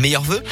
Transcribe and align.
Meilleurs 0.00 0.22
vœux. 0.22 0.42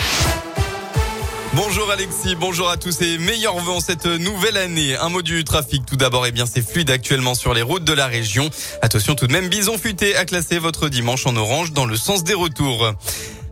Bonjour 1.55 1.91
Alexis, 1.91 2.35
bonjour 2.35 2.71
à 2.71 2.77
tous 2.77 3.03
et 3.03 3.19
meilleurs 3.19 3.59
vœux 3.59 3.73
en 3.73 3.81
cette 3.81 4.07
nouvelle 4.07 4.57
année. 4.57 4.97
Un 4.97 5.09
mot 5.09 5.23
du 5.23 5.45
trafic 5.45 5.85
tout 5.85 5.97
d'abord, 5.97 6.25
et 6.25 6.31
eh 6.31 6.33
bien 6.33 6.47
c'est 6.47 6.67
fluide 6.67 6.91
actuellement 6.91 7.35
sur 7.35 7.53
les 7.55 7.63
routes 7.63 7.85
de 7.85 7.93
la 7.93 8.07
région. 8.07 8.49
Attention 8.81 9.15
tout 9.15 9.27
de 9.27 9.33
même, 9.33 9.49
Bison 9.49 9.77
Futé 9.77 10.17
a 10.17 10.25
classé 10.25 10.59
votre 10.59 10.89
dimanche 10.89 11.27
en 11.27 11.37
orange 11.37 11.73
dans 11.73 11.87
le 11.87 11.97
sens 11.97 12.25
des 12.25 12.35
retours. 12.35 12.95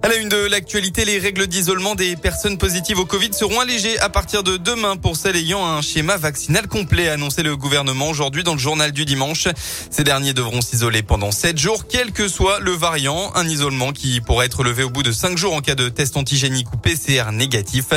À 0.02 0.08
la 0.08 0.16
une 0.16 0.30
de 0.30 0.46
l'actualité, 0.46 1.04
les 1.04 1.18
règles 1.18 1.46
d'isolement 1.46 1.94
des 1.94 2.16
personnes 2.16 2.56
positives 2.56 2.98
au 2.98 3.04
Covid 3.04 3.34
seront 3.34 3.60
allégées 3.60 3.98
à 3.98 4.08
partir 4.08 4.42
de 4.42 4.56
demain 4.56 4.96
pour 4.96 5.14
celles 5.14 5.36
ayant 5.36 5.66
un 5.66 5.82
schéma 5.82 6.16
vaccinal 6.16 6.68
complet, 6.68 7.08
a 7.08 7.12
annoncé 7.12 7.42
le 7.42 7.54
gouvernement 7.54 8.08
aujourd'hui 8.08 8.42
dans 8.42 8.54
le 8.54 8.58
journal 8.58 8.92
du 8.92 9.04
dimanche. 9.04 9.48
Ces 9.90 10.02
derniers 10.02 10.32
devront 10.32 10.62
s'isoler 10.62 11.02
pendant 11.02 11.30
7 11.30 11.58
jours, 11.58 11.86
quel 11.86 12.12
que 12.12 12.28
soit 12.28 12.60
le 12.60 12.70
variant. 12.70 13.30
Un 13.34 13.46
isolement 13.46 13.92
qui 13.92 14.22
pourrait 14.22 14.46
être 14.46 14.64
levé 14.64 14.84
au 14.84 14.90
bout 14.90 15.02
de 15.02 15.12
5 15.12 15.36
jours 15.36 15.52
en 15.52 15.60
cas 15.60 15.74
de 15.74 15.90
test 15.90 16.16
antigénique 16.16 16.72
ou 16.72 16.78
PCR 16.78 17.30
négatif. 17.30 17.88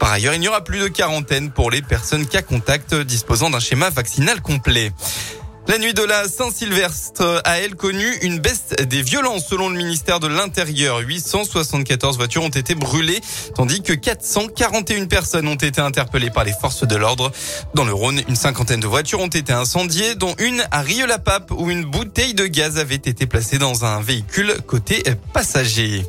Par 0.00 0.10
ailleurs, 0.10 0.34
il 0.34 0.40
n'y 0.40 0.48
aura 0.48 0.64
plus 0.64 0.80
de 0.80 0.88
quarantaine 0.88 1.52
pour 1.52 1.70
les 1.70 1.80
personnes 1.80 2.26
cas 2.26 2.42
contact 2.42 2.92
disposant 2.92 3.50
d'un 3.50 3.60
schéma 3.60 3.88
vaccinal 3.88 4.40
complet. 4.42 4.90
La 5.68 5.78
nuit 5.78 5.94
de 5.94 6.02
la 6.02 6.28
Saint-Sylvestre 6.28 7.40
a 7.44 7.58
elle 7.58 7.76
connu 7.76 8.04
une 8.22 8.40
baisse 8.40 8.70
des 8.88 9.00
violences 9.00 9.46
selon 9.46 9.68
le 9.68 9.76
ministère 9.76 10.18
de 10.18 10.26
l'Intérieur. 10.26 10.98
874 10.98 12.16
voitures 12.16 12.42
ont 12.42 12.48
été 12.48 12.74
brûlées, 12.74 13.20
tandis 13.54 13.80
que 13.80 13.92
441 13.92 15.06
personnes 15.06 15.46
ont 15.46 15.54
été 15.54 15.80
interpellées 15.80 16.30
par 16.30 16.44
les 16.44 16.52
forces 16.52 16.86
de 16.86 16.96
l'ordre. 16.96 17.30
Dans 17.74 17.84
le 17.84 17.92
Rhône, 17.92 18.20
une 18.28 18.36
cinquantaine 18.36 18.80
de 18.80 18.88
voitures 18.88 19.20
ont 19.20 19.28
été 19.28 19.52
incendiées, 19.52 20.16
dont 20.16 20.34
une 20.38 20.64
à 20.72 20.82
Rieux-la-Pape 20.82 21.52
où 21.52 21.70
une 21.70 21.84
bouteille 21.84 22.34
de 22.34 22.46
gaz 22.46 22.78
avait 22.78 22.96
été 22.96 23.26
placée 23.26 23.58
dans 23.58 23.84
un 23.84 24.00
véhicule 24.00 24.56
côté 24.66 25.04
passager. 25.32 26.04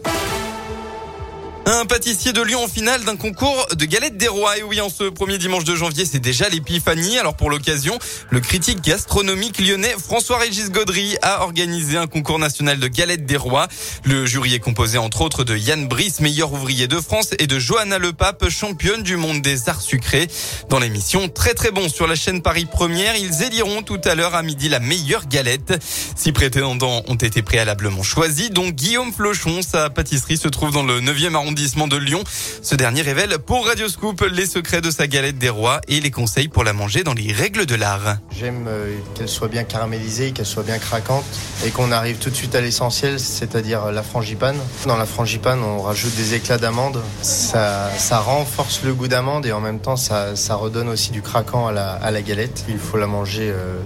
Un 1.66 1.86
pâtissier 1.86 2.34
de 2.34 2.42
Lyon 2.42 2.66
en 2.66 2.68
finale 2.68 3.06
d'un 3.06 3.16
concours 3.16 3.68
de 3.74 3.86
galettes 3.86 4.18
des 4.18 4.28
rois. 4.28 4.58
Et 4.58 4.64
oui, 4.64 4.82
en 4.82 4.90
ce 4.90 5.06
premier 5.06 5.38
dimanche 5.38 5.64
de 5.64 5.76
janvier, 5.76 6.04
c'est 6.04 6.20
déjà 6.20 6.50
l'épiphanie. 6.50 7.18
Alors 7.18 7.38
pour 7.38 7.50
l'occasion, 7.50 7.98
le 8.32 8.42
critique 8.42 8.82
gastronomique 8.82 9.60
lyonnais 9.60 9.96
François-Régis 9.98 10.72
Gaudry 10.72 11.16
a 11.22 11.44
organisé 11.44 11.96
un 11.96 12.08
concours 12.08 12.38
national 12.38 12.80
de 12.80 12.88
galettes 12.90 13.26
des 13.26 13.38
rois. 13.38 13.70
Le 14.04 14.26
jury 14.26 14.56
est 14.56 14.60
composé 14.60 14.98
entre 14.98 15.22
autres 15.22 15.46
de 15.46 15.56
Yann 15.56 15.88
Brice, 15.88 16.20
meilleur 16.20 16.52
ouvrier 16.52 16.88
de 16.88 17.00
France, 17.00 17.30
et 17.40 17.48
de 17.48 17.58
Johanna 17.60 17.98
Lepape, 17.98 18.50
championne 18.50 19.02
du 19.02 19.16
monde 19.16 19.42
des 19.42 19.70
arts 19.70 19.82
sucrés. 19.82 20.28
Dans 20.68 20.80
l'émission 20.80 21.30
Très 21.30 21.54
très 21.54 21.72
bon 21.72 21.88
sur 21.88 22.08
la 22.08 22.16
chaîne 22.16 22.42
Paris 22.42 22.66
Première, 22.66 23.16
ils 23.16 23.42
éliront 23.42 23.84
tout 23.84 24.02
à 24.04 24.16
l'heure 24.16 24.36
à 24.36 24.44
midi 24.44 24.68
la 24.68 24.82
meilleure 24.82 25.28
galette. 25.28 25.82
Six 26.18 26.34
prétendants 26.34 27.04
ont 27.08 27.16
été 27.16 27.42
préalablement 27.42 28.04
choisis, 28.04 28.52
dont 28.52 28.68
Guillaume 28.68 29.14
Flochon. 29.14 29.62
Sa 29.62 29.90
pâtisserie 29.90 30.36
se 30.36 30.50
trouve 30.50 30.74
dans 30.74 30.84
le 30.84 31.00
9e 31.00 31.36
arrondissement 31.36 31.53
de 31.54 31.98
Lyon. 31.98 32.24
Ce 32.62 32.76
dernier 32.76 33.02
révèle 33.02 33.38
pour 33.38 33.68
Radio 33.68 33.88
Scoop 33.88 34.26
les 34.32 34.48
secrets 34.48 34.82
de 34.82 34.90
sa 34.90 35.06
galette 35.08 35.38
des 35.38 35.50
rois 35.50 35.82
et 35.88 36.00
les 36.00 36.10
conseils 36.10 36.48
pour 36.48 36.64
la 36.64 36.74
manger 36.74 37.04
dans 37.04 37.14
les 37.14 37.32
règles 37.32 37.66
de 37.66 37.76
l'art. 37.76 38.18
J'aime 38.38 38.66
euh, 38.68 38.96
qu'elle 39.14 39.30
soit 39.30 39.50
bien 39.50 39.64
caramélisée, 39.64 40.32
qu'elle 40.32 40.48
soit 40.48 40.64
bien 40.64 40.80
craquante 40.80 41.24
et 41.66 41.70
qu'on 41.70 41.92
arrive 41.92 42.18
tout 42.18 42.32
de 42.32 42.36
suite 42.36 42.56
à 42.56 42.62
l'essentiel, 42.62 43.20
c'est-à-dire 43.20 43.92
la 43.92 44.02
frangipane. 44.02 44.58
Dans 44.88 44.98
la 44.98 45.06
frangipane, 45.06 45.62
on 45.62 45.82
rajoute 45.82 46.16
des 46.16 46.34
éclats 46.34 46.58
d'amande. 46.58 47.02
Ça, 47.22 47.92
ça 47.98 48.20
renforce 48.20 48.82
le 48.84 48.94
goût 48.94 49.08
d'amande 49.08 49.46
et 49.46 49.52
en 49.52 49.62
même 49.62 49.80
temps, 49.80 49.96
ça, 49.96 50.34
redonne 50.56 50.90
aussi 50.90 51.12
du 51.12 51.22
craquant 51.22 51.68
à 51.68 51.72
la, 51.72 51.92
à 51.92 52.10
la 52.10 52.22
galette. 52.22 52.66
Il 52.68 52.80
faut 52.80 52.98
la 52.98 53.08
manger 53.08 53.52
euh, 53.52 53.78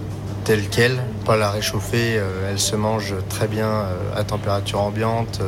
telle 0.48 0.66
qu'elle, 0.70 0.98
pas 1.26 1.36
la 1.36 1.50
réchauffer. 1.50 2.16
Euh, 2.16 2.48
elle 2.50 2.58
se 2.58 2.74
mange 2.74 3.14
très 3.28 3.48
bien 3.48 3.66
euh, 3.66 4.16
à 4.16 4.24
température 4.24 4.80
ambiante. 4.80 5.42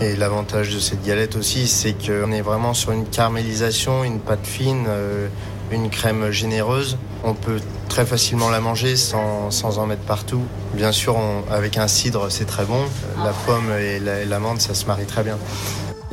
Et 0.00 0.16
l'avantage 0.16 0.74
de 0.74 0.80
cette 0.80 1.04
galette 1.04 1.36
aussi, 1.36 1.68
c'est 1.68 1.92
qu'on 1.92 2.32
est 2.32 2.40
vraiment 2.40 2.74
sur 2.74 2.90
une 2.90 3.06
caramélisation, 3.06 4.02
une 4.02 4.18
pâte 4.18 4.44
fine, 4.44 4.86
euh, 4.88 5.28
une 5.70 5.90
crème 5.90 6.32
généreuse. 6.32 6.98
On 7.22 7.34
peut 7.34 7.60
très 7.88 8.04
facilement 8.04 8.50
la 8.50 8.58
manger 8.58 8.96
sans 8.96 9.78
en 9.78 9.86
mettre 9.86 10.02
partout. 10.02 10.42
Bien 10.74 10.90
sûr, 10.90 11.16
avec 11.48 11.78
un 11.78 11.86
cidre, 11.86 12.28
c'est 12.28 12.46
très 12.46 12.64
bon. 12.64 12.82
La 13.22 13.32
pomme 13.46 13.70
et 13.78 14.00
l'amande, 14.26 14.60
ça 14.60 14.74
se 14.74 14.86
marie 14.86 15.06
très 15.06 15.22
bien. 15.22 15.38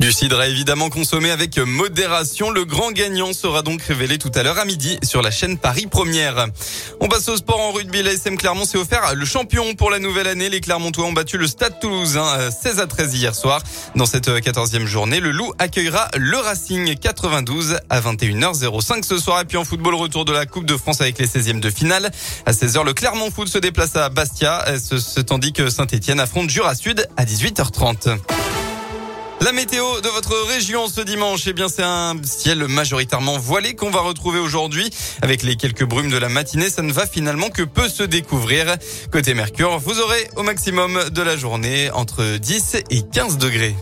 Du 0.00 0.12
cidre 0.12 0.42
évidemment 0.42 0.88
consommé 0.88 1.30
avec 1.30 1.58
modération. 1.58 2.48
Le 2.50 2.64
grand 2.64 2.90
gagnant 2.90 3.34
sera 3.34 3.60
donc 3.60 3.82
révélé 3.82 4.16
tout 4.16 4.30
à 4.34 4.42
l'heure 4.42 4.58
à 4.58 4.64
midi 4.64 4.98
sur 5.02 5.20
la 5.20 5.30
chaîne 5.30 5.58
Paris 5.58 5.86
Première. 5.86 6.46
On 7.00 7.08
passe 7.08 7.28
au 7.28 7.36
sport 7.36 7.60
en 7.60 7.70
rugby. 7.70 8.02
L'ASM 8.02 8.38
Clermont 8.38 8.64
s'est 8.64 8.78
offert 8.78 9.14
le 9.14 9.26
champion 9.26 9.74
pour 9.74 9.90
la 9.90 9.98
nouvelle 9.98 10.26
année. 10.26 10.48
Les 10.48 10.62
Clermontois 10.62 11.04
ont 11.04 11.12
battu 11.12 11.36
le 11.36 11.46
Stade 11.46 11.78
Toulousain 11.80 12.50
16 12.50 12.80
à 12.80 12.86
13 12.86 13.14
hier 13.14 13.34
soir. 13.34 13.62
Dans 13.94 14.06
cette 14.06 14.28
14e 14.28 14.86
journée, 14.86 15.20
le 15.20 15.32
Loup 15.32 15.52
accueillera 15.58 16.08
le 16.16 16.38
Racing 16.38 16.96
92 16.96 17.76
à 17.90 18.00
21h05 18.00 19.04
ce 19.04 19.18
soir. 19.18 19.42
Et 19.42 19.44
puis 19.44 19.58
en 19.58 19.64
football, 19.64 19.94
retour 19.96 20.24
de 20.24 20.32
la 20.32 20.46
Coupe 20.46 20.64
de 20.64 20.78
France 20.78 21.02
avec 21.02 21.18
les 21.18 21.26
16e 21.26 21.60
de 21.60 21.68
finale. 21.68 22.10
À 22.46 22.52
16h, 22.52 22.86
le 22.86 22.94
Clermont 22.94 23.30
Foot 23.30 23.48
se 23.48 23.58
déplace 23.58 23.96
à 23.96 24.08
Bastia, 24.08 24.64
ce, 24.78 25.20
tandis 25.20 25.52
que 25.52 25.68
Saint-Etienne 25.68 26.20
affronte 26.20 26.48
Jura 26.48 26.74
Sud 26.74 27.06
à 27.18 27.26
18h30. 27.26 28.18
La 29.42 29.52
météo 29.52 30.02
de 30.02 30.08
votre 30.08 30.36
région 30.48 30.86
ce 30.86 31.00
dimanche, 31.00 31.46
eh 31.46 31.54
bien 31.54 31.68
c'est 31.68 31.82
un 31.82 32.14
ciel 32.22 32.68
majoritairement 32.68 33.38
voilé 33.38 33.74
qu'on 33.74 33.90
va 33.90 34.00
retrouver 34.00 34.38
aujourd'hui. 34.38 34.90
Avec 35.22 35.42
les 35.42 35.56
quelques 35.56 35.84
brumes 35.84 36.10
de 36.10 36.18
la 36.18 36.28
matinée, 36.28 36.68
ça 36.68 36.82
ne 36.82 36.92
va 36.92 37.06
finalement 37.06 37.48
que 37.48 37.62
peu 37.62 37.88
se 37.88 38.02
découvrir. 38.02 38.76
Côté 39.10 39.32
Mercure, 39.32 39.78
vous 39.78 39.98
aurez 39.98 40.28
au 40.36 40.42
maximum 40.42 41.08
de 41.08 41.22
la 41.22 41.36
journée 41.36 41.90
entre 41.90 42.36
10 42.36 42.76
et 42.90 43.02
15 43.02 43.38
degrés. 43.38 43.74